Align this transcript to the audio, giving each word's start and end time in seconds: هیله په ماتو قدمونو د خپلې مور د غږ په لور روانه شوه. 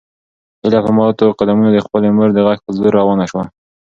هیله 0.63 0.79
په 0.85 0.91
ماتو 0.97 1.35
قدمونو 1.39 1.69
د 1.73 1.77
خپلې 1.85 2.09
مور 2.15 2.29
د 2.33 2.39
غږ 2.47 2.59
په 2.65 2.71
لور 2.77 2.91
روانه 2.99 3.25
شوه. 3.31 3.43